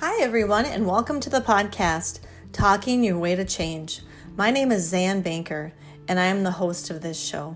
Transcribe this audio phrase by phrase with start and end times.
[0.00, 2.20] Hi, everyone, and welcome to the podcast,
[2.52, 4.00] Talking Your Way to Change.
[4.34, 5.74] My name is Zan Banker,
[6.08, 7.54] and I am the host of this show.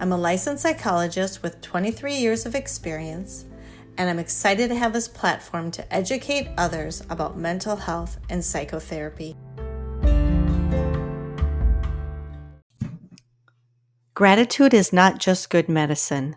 [0.00, 3.44] I'm a licensed psychologist with 23 years of experience,
[3.98, 9.36] and I'm excited to have this platform to educate others about mental health and psychotherapy.
[14.14, 16.36] Gratitude is not just good medicine,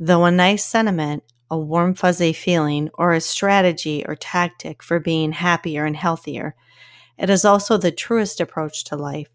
[0.00, 5.32] though a nice sentiment a warm, fuzzy feeling, or a strategy or tactic for being
[5.32, 6.54] happier and healthier.
[7.18, 9.28] It is also the truest approach to life.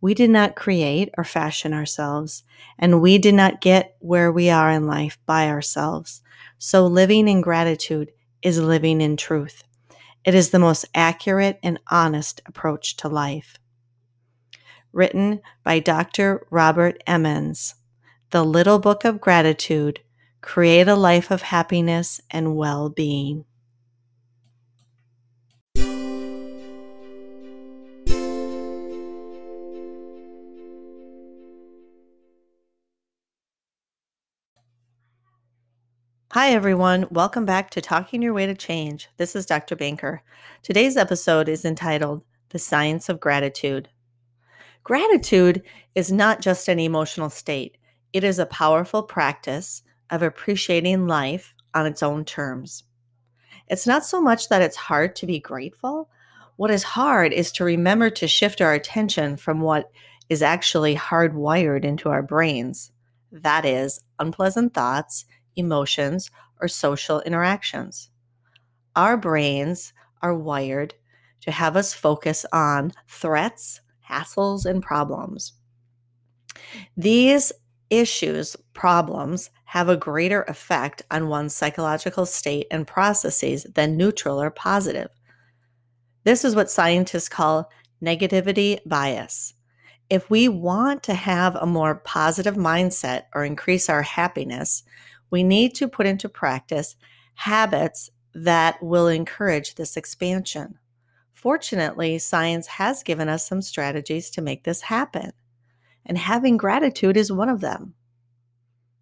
[0.00, 2.44] We did not create or fashion ourselves,
[2.78, 6.22] and we did not get where we are in life by ourselves.
[6.58, 8.12] So, living in gratitude
[8.42, 9.64] is living in truth.
[10.24, 13.58] It is the most accurate and honest approach to life.
[14.92, 16.46] Written by Dr.
[16.50, 17.74] Robert Emmons,
[18.30, 20.00] The Little Book of Gratitude
[20.46, 23.44] create a life of happiness and well being.
[36.30, 37.08] Hi, everyone.
[37.10, 39.08] Welcome back to Talking Your Way to Change.
[39.16, 39.74] This is Dr.
[39.74, 40.22] Banker.
[40.62, 43.88] Today's episode is entitled The Science of Gratitude.
[44.84, 45.64] Gratitude
[45.96, 47.76] is not just an emotional state,
[48.12, 52.84] it is a powerful practice of appreciating life on its own terms.
[53.68, 56.08] It's not so much that it's hard to be grateful.
[56.56, 59.90] What is hard is to remember to shift our attention from what
[60.28, 62.92] is actually hardwired into our brains
[63.42, 65.24] that is, unpleasant thoughts,
[65.56, 68.10] emotions, or social interactions.
[68.94, 70.94] Our brains are wired
[71.42, 75.52] to have us focus on threats, hassles, and problems.
[76.96, 77.52] These
[77.90, 84.50] issues, problems, have a greater effect on one's psychological state and processes than neutral or
[84.50, 85.10] positive.
[86.24, 87.70] This is what scientists call
[88.02, 89.54] negativity bias.
[90.08, 94.84] If we want to have a more positive mindset or increase our happiness,
[95.30, 96.96] we need to put into practice
[97.34, 100.78] habits that will encourage this expansion.
[101.32, 105.32] Fortunately, science has given us some strategies to make this happen,
[106.06, 107.94] and having gratitude is one of them.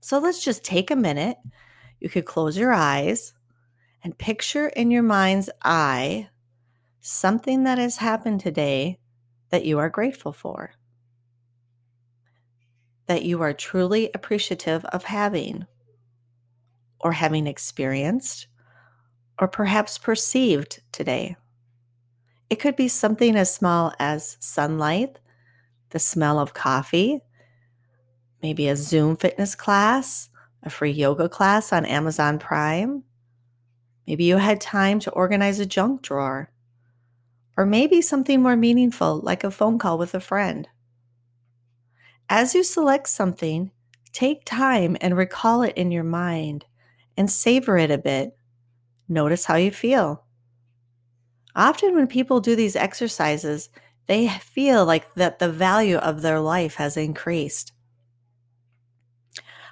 [0.00, 1.36] So let's just take a minute.
[2.00, 3.32] You could close your eyes
[4.02, 6.28] and picture in your mind's eye
[7.00, 8.98] something that has happened today
[9.50, 10.72] that you are grateful for,
[13.06, 15.66] that you are truly appreciative of having,
[17.00, 18.46] or having experienced,
[19.38, 21.36] or perhaps perceived today.
[22.48, 25.18] It could be something as small as sunlight,
[25.90, 27.20] the smell of coffee,
[28.42, 30.28] maybe a Zoom fitness class,
[30.62, 33.04] a free yoga class on Amazon Prime.
[34.06, 36.50] Maybe you had time to organize a junk drawer.
[37.56, 40.68] Or maybe something more meaningful like a phone call with a friend.
[42.28, 43.70] As you select something,
[44.12, 46.64] take time and recall it in your mind
[47.16, 48.36] and savor it a bit.
[49.08, 50.24] Notice how you feel.
[51.54, 53.68] Often, when people do these exercises,
[54.06, 57.72] they feel like that the value of their life has increased.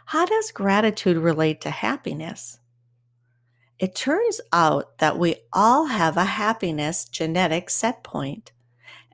[0.06, 2.58] How does gratitude relate to happiness?
[3.78, 8.52] It turns out that we all have a happiness genetic set point,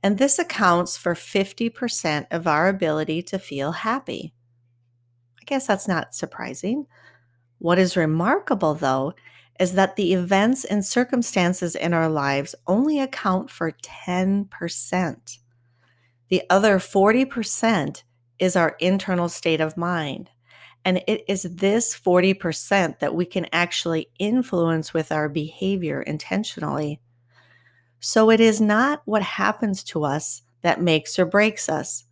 [0.02, 4.34] and this accounts for 50% of our ability to feel happy.
[5.40, 6.86] I guess that's not surprising.
[7.58, 9.14] What is remarkable, though,
[9.58, 15.38] is that the events and circumstances in our lives only account for 10%.
[16.28, 18.02] The other 40%
[18.38, 20.30] is our internal state of mind.
[20.84, 27.00] And it is this 40% that we can actually influence with our behavior intentionally.
[28.00, 32.04] So it is not what happens to us that makes or breaks us.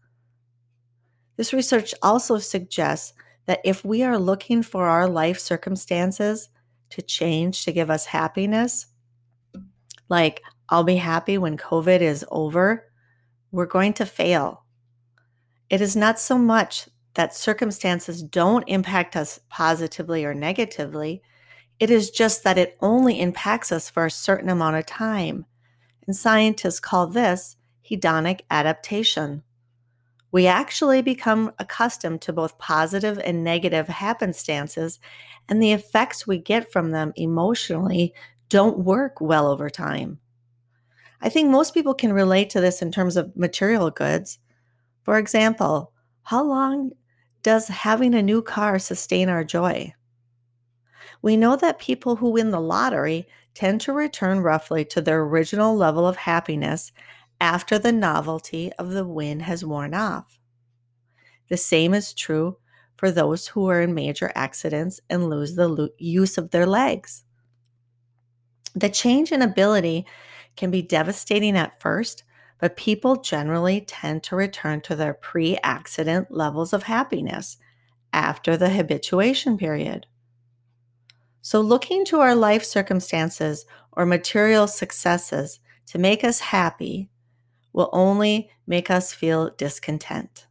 [1.37, 3.13] This research also suggests
[3.47, 6.49] that if we are looking for our life circumstances
[6.91, 8.87] to change to give us happiness,
[10.09, 12.91] like I'll be happy when COVID is over,
[13.51, 14.65] we're going to fail.
[15.71, 21.23] It is not so much that circumstances don't impact us positively or negatively.
[21.81, 25.47] It is just that it only impacts us for a certain amount of time.
[26.07, 27.57] And scientists call this
[27.89, 29.43] hedonic adaptation.
[30.37, 35.01] We actually become accustomed to both positive and negative happenstances,
[35.49, 38.13] and the effects we get from them emotionally
[38.51, 40.19] don't work well over time.
[41.23, 44.39] I think most people can relate to this in terms of material goods.
[45.05, 45.95] For example,
[46.25, 46.91] how long
[47.43, 49.95] does having a new car sustain our joy?
[51.23, 55.75] We know that people who win the lottery tend to return roughly to their original
[55.75, 56.93] level of happiness
[57.41, 60.39] after the novelty of the win has worn off.
[61.49, 62.57] The same is true
[62.97, 67.25] for those who are in major accidents and lose the lo- use of their legs.
[68.75, 70.07] The change in ability
[70.57, 72.25] can be devastating at first,
[72.59, 77.59] but people generally tend to return to their pre accident levels of happiness
[78.13, 80.07] after the habituation period.
[81.43, 87.11] So, looking to our life circumstances or material successes to make us happy
[87.77, 90.47] will only make us feel discontent.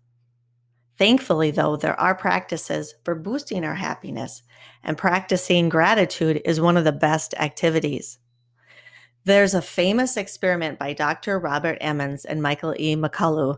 [0.97, 4.43] Thankfully, though, there are practices for boosting our happiness,
[4.83, 8.19] and practicing gratitude is one of the best activities.
[9.25, 11.39] There's a famous experiment by Dr.
[11.39, 12.95] Robert Emmons and Michael E.
[12.95, 13.57] McCullough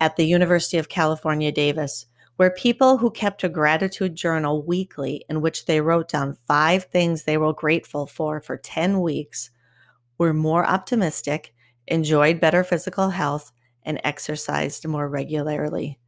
[0.00, 2.06] at the University of California, Davis,
[2.36, 7.24] where people who kept a gratitude journal weekly in which they wrote down five things
[7.24, 9.50] they were grateful for for 10 weeks
[10.18, 11.52] were more optimistic,
[11.86, 13.52] enjoyed better physical health,
[13.84, 15.98] and exercised more regularly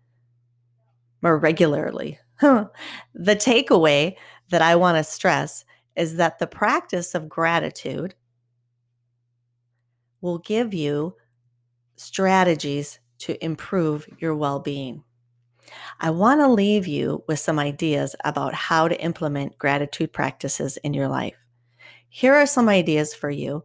[1.24, 2.18] more regularly.
[2.40, 2.70] the
[3.14, 4.14] takeaway
[4.50, 5.64] that I want to stress
[5.96, 8.14] is that the practice of gratitude
[10.20, 11.16] will give you
[11.96, 15.02] strategies to improve your well being.
[15.98, 20.92] I want to leave you with some ideas about how to implement gratitude practices in
[20.92, 21.36] your life.
[22.10, 23.64] Here are some ideas for you,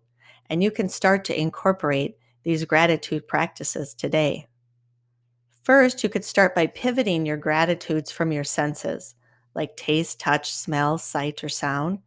[0.49, 4.47] and you can start to incorporate these gratitude practices today.
[5.63, 9.15] First, you could start by pivoting your gratitudes from your senses,
[9.53, 11.99] like taste, touch, smell, sight, or sound.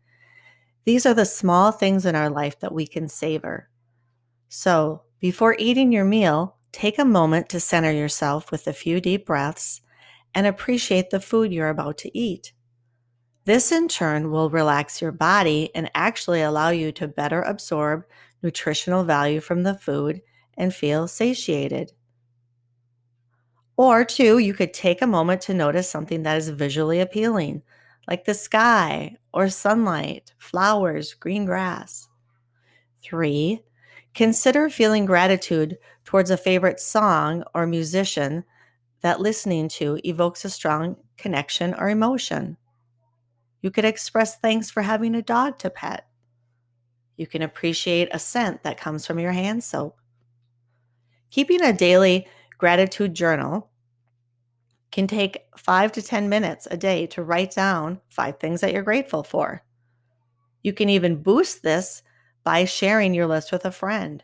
[0.84, 3.68] These are the small things in our life that we can savor.
[4.48, 9.26] So, before eating your meal, take a moment to center yourself with a few deep
[9.26, 9.80] breaths
[10.34, 12.52] and appreciate the food you're about to eat.
[13.44, 18.04] This, in turn, will relax your body and actually allow you to better absorb
[18.42, 20.22] nutritional value from the food
[20.56, 21.92] and feel satiated.
[23.76, 27.62] Or two, you could take a moment to notice something that is visually appealing,
[28.06, 32.08] like the sky or sunlight, flowers, green grass.
[33.02, 33.62] Three,
[34.14, 38.44] consider feeling gratitude towards a favorite song or musician
[39.00, 42.56] that listening to evokes a strong connection or emotion.
[43.62, 46.06] You could express thanks for having a dog to pet.
[47.16, 49.98] You can appreciate a scent that comes from your hand soap.
[51.30, 52.26] Keeping a daily
[52.58, 53.70] gratitude journal
[54.90, 58.82] can take five to 10 minutes a day to write down five things that you're
[58.82, 59.64] grateful for.
[60.62, 62.02] You can even boost this
[62.44, 64.22] by sharing your list with a friend.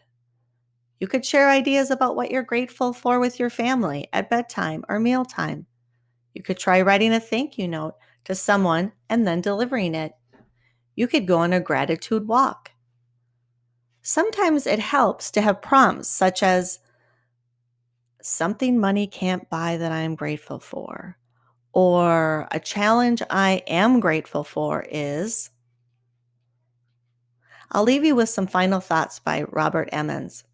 [1.00, 4.98] You could share ideas about what you're grateful for with your family at bedtime or
[4.98, 5.66] mealtime.
[6.34, 7.94] You could try writing a thank you note
[8.24, 10.12] to someone and then delivering it.
[10.94, 12.72] You could go on a gratitude walk.
[14.02, 16.80] Sometimes it helps to have prompts such as,
[18.22, 21.16] something money can't buy that I am grateful for.
[21.72, 25.50] Or a challenge I am grateful for is.
[27.70, 30.44] I'll leave you with some final thoughts by Robert Emmons.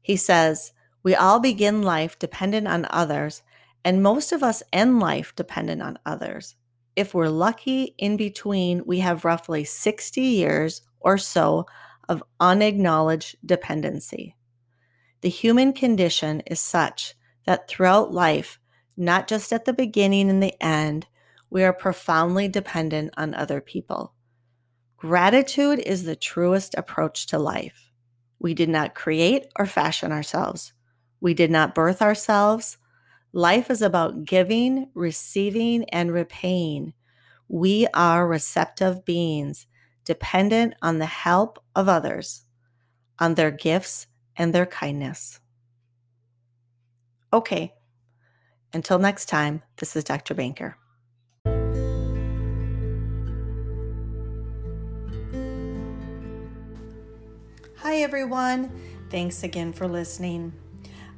[0.00, 3.42] He says, We all begin life dependent on others,
[3.84, 6.56] and most of us end life dependent on others.
[6.96, 11.66] If we're lucky, in between, we have roughly 60 years or so
[12.08, 14.34] of unacknowledged dependency.
[15.20, 18.58] The human condition is such that throughout life,
[18.96, 21.06] not just at the beginning and the end,
[21.50, 24.14] we are profoundly dependent on other people.
[24.96, 27.90] Gratitude is the truest approach to life.
[28.38, 30.72] We did not create or fashion ourselves.
[31.20, 32.78] We did not birth ourselves.
[33.36, 36.94] Life is about giving, receiving, and repaying.
[37.48, 39.66] We are receptive beings,
[40.06, 42.46] dependent on the help of others,
[43.18, 44.06] on their gifts
[44.38, 45.40] and their kindness.
[47.30, 47.74] Okay,
[48.72, 50.32] until next time, this is Dr.
[50.32, 50.78] Banker.
[57.80, 58.72] Hi, everyone.
[59.10, 60.54] Thanks again for listening.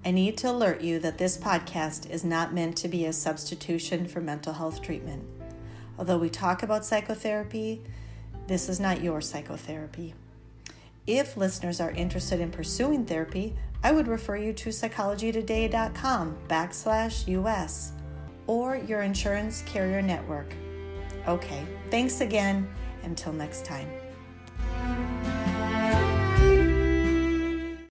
[0.05, 4.07] I need to alert you that this podcast is not meant to be a substitution
[4.07, 5.25] for mental health treatment.
[5.99, 7.83] Although we talk about psychotherapy,
[8.47, 10.15] this is not your psychotherapy.
[11.07, 17.93] If listeners are interested in pursuing therapy, I would refer you to psychologytoday.com backslash US
[18.47, 20.55] or your insurance carrier network.
[21.27, 22.69] Okay, thanks again.
[23.05, 23.89] Until next time.